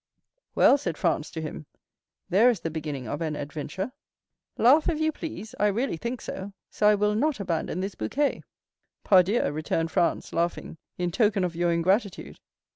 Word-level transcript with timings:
"Well," 0.55 0.79
said 0.79 0.97
Franz 0.97 1.29
to 1.29 1.41
him; 1.41 1.67
"there 2.27 2.49
is 2.49 2.61
the 2.61 2.71
beginning 2.71 3.07
of 3.07 3.21
an 3.21 3.35
adventure." 3.35 3.91
"Laugh 4.57 4.89
if 4.89 4.99
you 4.99 5.11
please—I 5.11 5.67
really 5.67 5.95
think 5.95 6.21
so. 6.21 6.53
So 6.71 6.87
I 6.87 6.95
will 6.95 7.13
not 7.13 7.39
abandon 7.39 7.81
this 7.81 7.93
bouquet." 7.93 8.41
"Pardieu," 9.03 9.51
returned 9.51 9.91
Franz, 9.91 10.33
laughing, 10.33 10.77
"in 10.97 11.11
token 11.11 11.43
of 11.43 11.55
your 11.55 11.71
ingratitude." 11.71 12.39